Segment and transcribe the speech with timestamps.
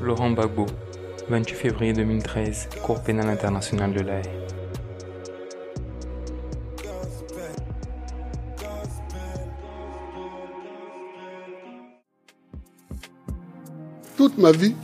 [0.00, 0.66] Laurent Gbagbo,
[1.28, 4.24] 28 février 2013, Cour pénale internationale de La Haye.
[14.16, 14.74] Toute ma vie,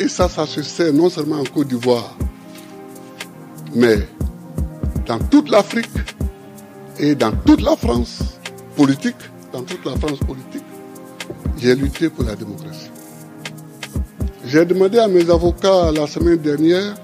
[0.00, 2.16] et ça, ça se sait non seulement en Côte d'Ivoire,
[3.74, 3.98] mais
[5.06, 5.90] dans toute l'Afrique
[6.98, 8.38] et dans toute la France
[8.76, 9.16] politique,
[9.52, 10.49] dans toute la France politique,
[11.60, 12.90] j'ai lutté pour la démocratie.
[14.46, 16.94] J'ai demandé à mes avocats la semaine dernière,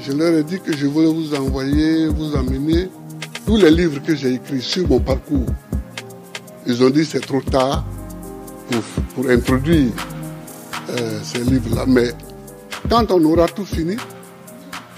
[0.00, 2.88] je leur ai dit que je voulais vous envoyer, vous emmener
[3.46, 5.46] tous les livres que j'ai écrits sur mon parcours.
[6.66, 7.84] Ils ont dit c'est trop tard
[9.14, 9.92] pour, introduire
[10.90, 11.84] euh, ces livres-là.
[11.86, 12.12] Mais
[12.88, 13.96] quand on aura tout fini,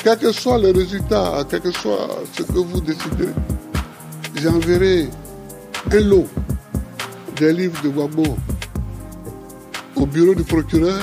[0.03, 3.29] quel que soit le résultat, quel que soit ce que vous décidez,
[4.37, 5.09] j'enverrai
[5.91, 6.27] un lot
[7.37, 8.37] des livres de Wabo
[9.97, 11.01] au bureau du procureur.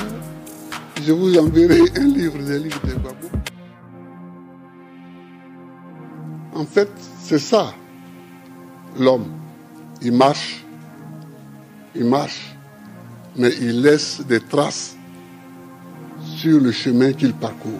[1.03, 3.29] Je vous enverrai un livre des livres de Wabo.
[6.53, 6.89] En fait,
[7.23, 7.73] c'est ça,
[8.99, 9.25] l'homme.
[10.01, 10.65] Il marche,
[11.95, 12.55] il marche,
[13.35, 14.95] mais il laisse des traces
[16.23, 17.71] sur le chemin qu'il parcourt.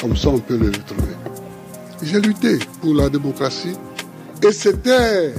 [0.00, 1.14] Comme ça, on peut le retrouver.
[2.02, 3.76] J'ai lutté pour la démocratie
[4.42, 5.32] et c'était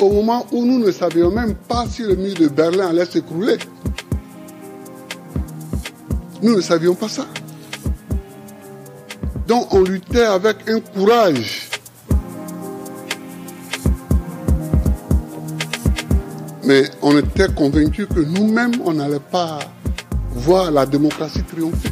[0.00, 3.56] au moment où nous ne savions même pas si le mur de Berlin allait s'écrouler.
[6.42, 7.26] Nous ne savions pas ça.
[9.46, 11.68] Donc on luttait avec un courage.
[16.64, 19.58] Mais on était convaincus que nous-mêmes, on n'allait pas
[20.32, 21.88] voir la démocratie triompher.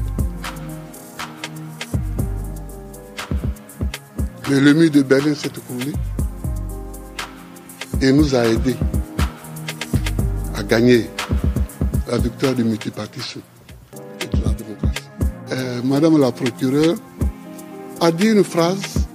[4.48, 5.92] Mais le mur de Berlin s'est écroulé
[8.12, 8.77] nous a aidés
[10.55, 11.06] à gagner
[12.11, 13.41] la victoire du multipartisme
[14.21, 15.03] et de la démocratie.
[15.53, 16.97] Euh, Madame la procureure
[18.00, 19.06] a dit une phrase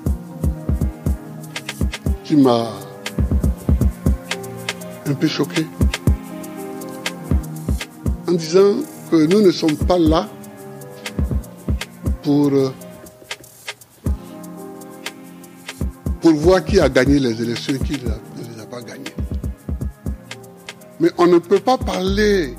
[2.24, 2.70] qui m'a
[5.08, 5.66] un peu choqué
[8.28, 8.76] en disant
[9.10, 10.28] que nous ne sommes pas là
[12.24, 12.72] pour euh,
[16.22, 18.31] pour voir qui a gagné les élections et qui ne
[21.02, 22.56] Mais on ne peut pas parler,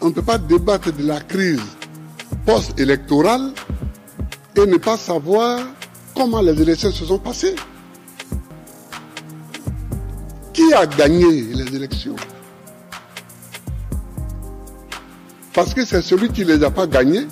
[0.00, 1.60] on ne peut pas débattre de la crise
[2.46, 3.52] post-électorale
[4.56, 5.60] et ne pas savoir
[6.16, 7.54] comment les élections se sont passées.
[10.54, 12.16] Qui a gagné les élections?
[15.52, 17.26] Parce que c'est celui qui ne les a pas gagnées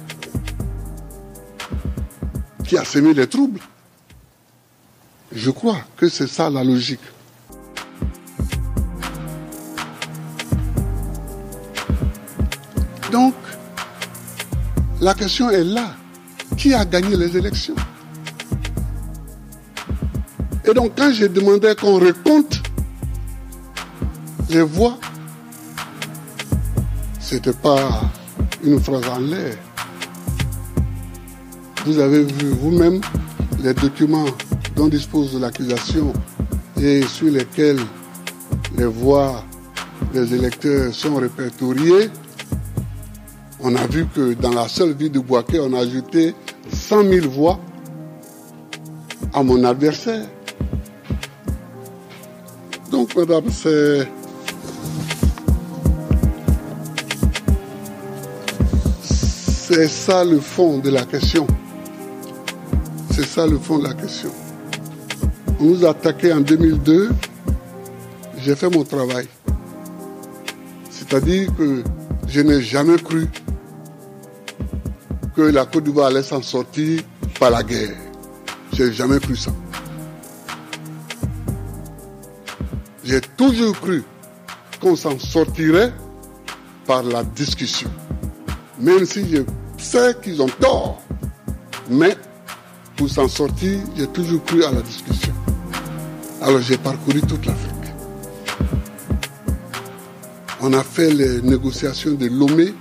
[2.66, 3.60] qui a semé les troubles.
[5.32, 7.00] Je crois que c'est ça la logique.
[15.00, 15.94] La question est là.
[16.56, 17.76] Qui a gagné les élections?
[20.64, 22.60] Et donc, quand j'ai demandé qu'on recompte
[24.50, 24.98] les voix,
[27.18, 28.02] c'était pas
[28.62, 29.56] une phrase en l'air.
[31.86, 33.00] Vous avez vu vous-même
[33.62, 34.26] les documents
[34.76, 36.12] dont dispose l'accusation
[36.80, 37.80] et sur lesquels
[38.76, 39.44] les voix
[40.12, 42.10] des électeurs sont répertoriées,
[43.62, 46.34] on a vu que dans la seule ville de Boaké, on a ajouté
[46.72, 47.60] 100 000 voix
[49.32, 50.26] à mon adversaire.
[52.90, 54.08] Donc, madame, c'est...
[59.02, 61.46] C'est ça le fond de la question.
[63.12, 64.30] C'est ça le fond de la question
[65.60, 67.10] on nous a attaqué en 2002,
[68.38, 69.26] j'ai fait mon travail.
[70.90, 71.82] C'est-à-dire que
[72.26, 73.28] je n'ai jamais cru
[75.40, 77.02] que la Côte d'Ivoire allait s'en sortir
[77.38, 77.96] par la guerre.
[78.74, 79.50] Je n'ai jamais cru ça.
[83.02, 84.04] J'ai toujours cru
[84.82, 85.94] qu'on s'en sortirait
[86.86, 87.90] par la discussion.
[88.78, 89.42] Même si je
[89.78, 91.02] sais qu'ils ont tort.
[91.88, 92.18] Mais
[92.96, 95.32] pour s'en sortir, j'ai toujours cru à la discussion.
[96.42, 97.94] Alors j'ai parcouru toute l'Afrique.
[100.60, 102.74] On a fait les négociations de Lomé.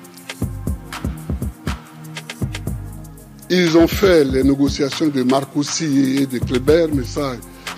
[3.51, 7.33] Ils ont fait les négociations de Marcoussi et de Kleber, mais ça,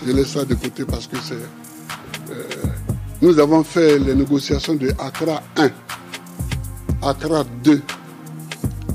[0.05, 1.35] je laisse ça de côté parce que c'est...
[1.35, 2.43] Euh,
[3.21, 5.69] nous avons fait les négociations de Accra 1,
[7.01, 7.81] Accra 2,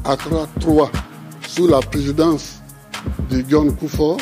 [0.04, 0.92] Accra 3,
[1.48, 2.56] sous la présidence
[3.30, 4.18] de John Koufor.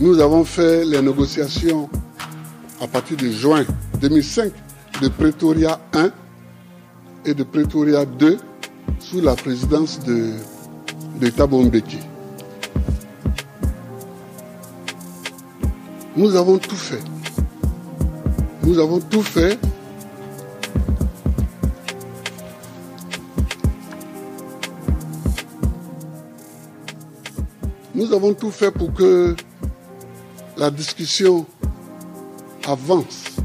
[0.00, 1.88] Nous avons fait les négociations
[2.82, 3.64] à partir de juin
[4.02, 4.52] 2005,
[5.00, 6.10] de Pretoria 1
[7.24, 8.36] et de Pretoria 2
[8.98, 10.34] sous la présidence de,
[11.20, 11.98] de Tabombeki.
[16.16, 17.02] Nous avons tout fait.
[18.62, 19.58] Nous avons tout fait
[27.96, 29.34] Nous avons tout fait pour que
[30.58, 31.46] la discussion
[32.66, 33.36] avance.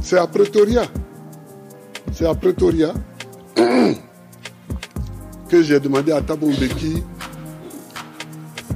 [0.00, 0.84] C'est à Pretoria.
[2.12, 2.94] C'est à Pretoria
[5.48, 7.02] que j'ai demandé à Tabombeki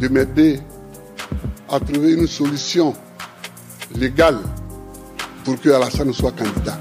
[0.00, 0.58] de m'aider
[1.68, 2.94] à trouver une solution
[3.94, 4.38] légale
[5.44, 6.78] pour que Alassane soit candidat.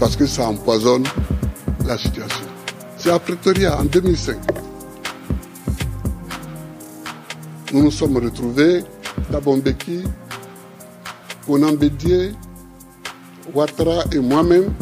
[0.00, 1.04] Parce que ça empoisonne
[1.86, 2.46] la situation.
[2.96, 4.36] C'est à Pretoria en 2005.
[7.72, 8.82] Nous nous sommes retrouvés,
[9.30, 10.02] Tabombeki,
[11.46, 11.74] Conan
[13.54, 14.72] Ouattara et moi-même.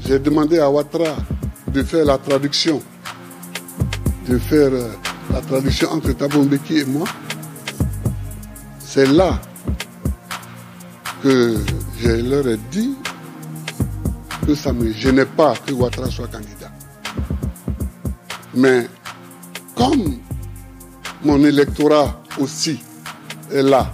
[0.00, 1.16] J'ai demandé à Ouattara
[1.72, 2.82] de faire la traduction,
[4.28, 4.92] de faire euh,
[5.32, 7.06] la traduction entre Tabombeki et moi.
[8.80, 9.40] C'est là
[11.22, 11.56] que
[12.00, 12.94] je leur ai dit
[14.46, 16.70] que ça ne me gênait pas que Ouattara soit candidat.
[18.54, 18.88] Mais
[19.76, 20.18] comme
[21.24, 22.80] mon électorat aussi
[23.52, 23.92] est là.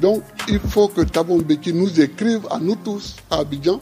[0.00, 3.80] Donc, il faut que Thabo Mbeki nous écrive à nous tous, à Abidjan,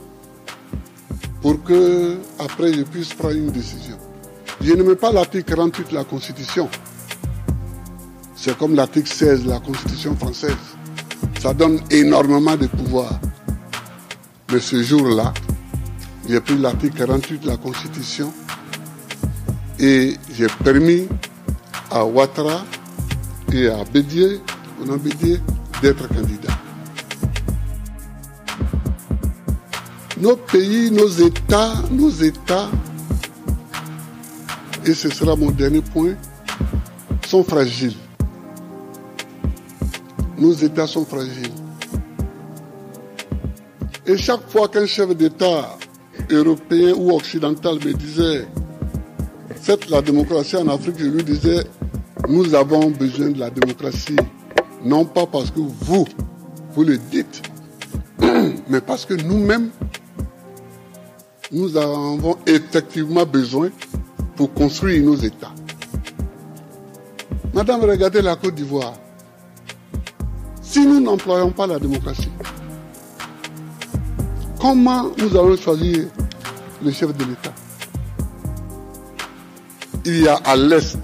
[1.40, 3.96] pour que, après, je puisse prendre une décision.
[4.60, 6.68] Je n'aime pas l'article 48 de la Constitution.
[8.36, 10.56] C'est comme l'article 16 de la Constitution française.
[11.40, 13.18] Ça donne énormément de pouvoir.
[14.52, 15.32] Mais ce jour-là,
[16.28, 18.32] j'ai pris l'article 48 de la Constitution
[19.78, 21.08] et j'ai permis
[21.90, 22.64] à Ouattara
[23.52, 24.40] et à Bédier,
[24.80, 25.40] on a Bédier,
[25.80, 26.59] d'être candidats.
[30.20, 32.68] Nos pays, nos États, nos États,
[34.84, 36.14] et ce sera mon dernier point,
[37.26, 37.96] sont fragiles.
[40.36, 41.54] Nos États sont fragiles.
[44.06, 45.78] Et chaque fois qu'un chef d'État
[46.30, 48.46] européen ou occidental me disait,
[49.54, 51.64] faites la démocratie en Afrique, je lui disais,
[52.28, 54.16] nous avons besoin de la démocratie,
[54.84, 56.06] non pas parce que vous,
[56.74, 57.40] vous le dites,
[58.68, 59.70] mais parce que nous-mêmes,
[61.52, 63.70] nous avons effectivement besoin
[64.36, 65.52] pour construire nos États.
[67.52, 68.94] Madame, regardez la Côte d'Ivoire.
[70.62, 72.30] Si nous n'employons pas la démocratie,
[74.60, 76.06] comment nous allons choisir
[76.84, 77.52] le chef de l'État?
[80.04, 80.98] Il y a à l'Est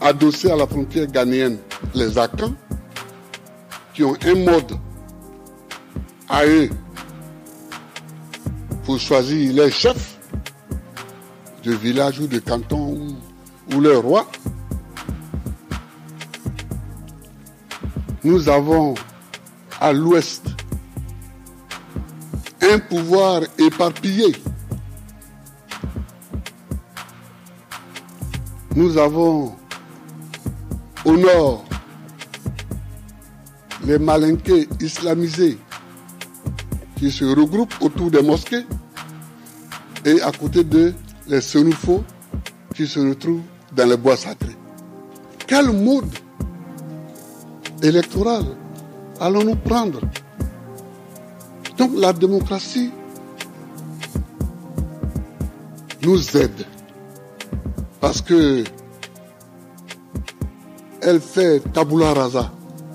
[0.00, 1.58] adossés à la frontière ghanéenne,
[1.94, 2.52] les Akans,
[3.94, 4.72] qui ont un mode
[6.28, 6.68] à eux
[8.84, 10.18] pour choisir les chefs
[11.62, 13.16] de village ou de canton
[13.70, 14.26] ou, ou le roi.
[18.24, 18.94] Nous avons
[19.80, 20.46] à l'ouest
[22.60, 24.36] un pouvoir éparpillé.
[28.74, 29.54] Nous avons
[31.04, 31.64] au nord,
[33.84, 35.58] les malinqués islamisés
[37.02, 38.64] qui se regroupent autour des mosquées
[40.04, 40.94] et à côté d'eux,
[41.26, 42.04] les senoufos
[42.76, 43.42] qui se retrouvent
[43.74, 44.56] dans les bois sacrés.
[45.48, 46.14] Quel mode
[47.82, 48.44] électoral
[49.18, 49.98] allons-nous prendre?
[51.76, 52.92] Donc la démocratie
[56.04, 56.64] nous aide
[58.00, 58.62] parce que
[61.00, 62.52] elle fait tabula rasa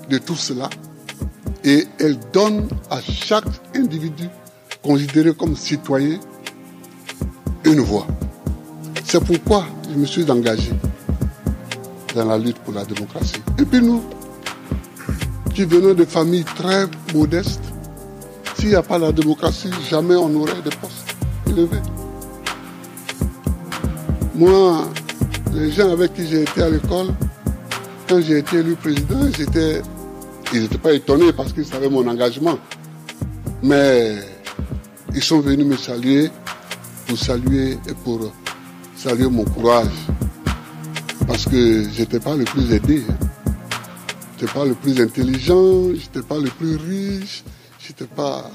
[0.08, 0.70] de tout cela
[1.62, 4.28] et elle donne à chaque individu
[4.82, 6.18] considéré comme citoyen
[7.64, 8.06] une voix.
[9.04, 10.72] C'est pourquoi je me suis engagé
[12.14, 13.42] dans la lutte pour la démocratie.
[13.58, 14.02] Et puis nous,
[15.54, 17.62] qui venons de familles très modestes,
[18.56, 21.14] s'il n'y a pas la démocratie, jamais on n'aurait de postes
[21.46, 21.82] élevés.
[24.34, 24.88] Moi,
[25.54, 27.08] les gens avec qui j'ai été à l'école,
[28.08, 29.20] quand j'ai été élu président,
[30.52, 32.58] ils n'étaient pas étonnés parce qu'ils savaient mon engagement.
[33.62, 34.18] Mais
[35.14, 36.30] ils sont venus me saluer
[37.06, 38.32] pour saluer et pour
[38.96, 39.86] saluer mon courage.
[41.26, 43.02] Parce que j'étais pas le plus aidé.
[44.38, 47.42] J'étais pas le plus intelligent, j'étais pas le plus riche,
[47.80, 48.50] j'étais pas.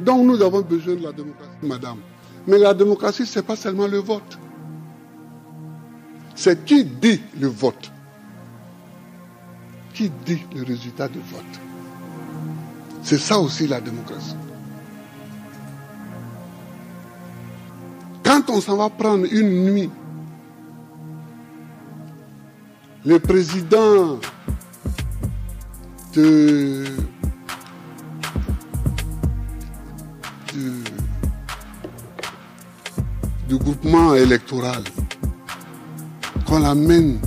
[0.00, 1.98] Donc nous avons besoin de la démocratie, madame.
[2.46, 4.38] Mais la démocratie, c'est pas seulement le vote.
[6.34, 7.90] C'est qui dit le vote
[9.94, 11.42] qui dit le résultat du vote.
[13.04, 14.34] C'est ça aussi la démocratie.
[18.24, 19.90] Quand on s'en va prendre une nuit,
[23.04, 24.18] le président
[26.14, 26.86] du
[33.50, 34.82] groupement électoral,
[36.46, 37.20] qu'on l'amène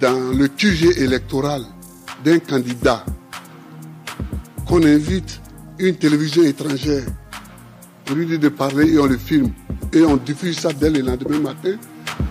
[0.00, 1.66] dans le QG électoral
[2.36, 3.04] candidat,
[4.66, 5.40] qu'on invite
[5.78, 7.04] une télévision étrangère
[8.04, 9.50] pour lui dire de parler et on le filme
[9.92, 11.76] et on diffuse ça dès le lendemain matin,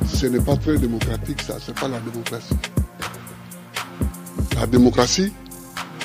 [0.05, 2.55] ce n'est pas très démocratique ça, c'est pas la démocratie.
[4.55, 5.33] La démocratie,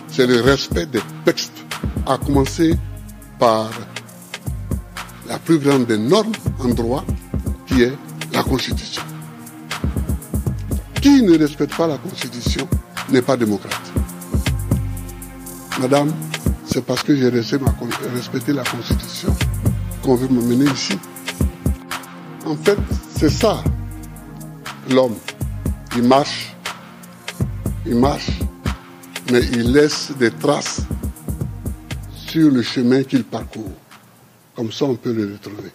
[0.09, 1.65] c'est le respect des textes,
[2.07, 2.75] à commencer
[3.39, 3.71] par
[5.29, 7.05] la plus grande des normes en droit,
[7.67, 7.93] qui est
[8.33, 9.03] la Constitution.
[11.01, 12.69] Qui ne respecte pas la Constitution?
[13.13, 13.93] N'est pas démocrate.
[15.81, 16.13] Madame,
[16.67, 19.35] c'est parce que j'ai respecté la Constitution
[20.03, 20.99] qu'on veut m'amener ici.
[22.47, 22.79] En fait,
[23.17, 23.63] c'est ça,
[24.91, 25.15] l'homme.
[25.97, 26.55] Il marche,
[27.87, 28.31] il marche,
[29.31, 30.83] mais il laisse des traces
[32.15, 33.73] sur le chemin qu'il parcourt.
[34.57, 35.71] Comme ça, on peut le retrouver.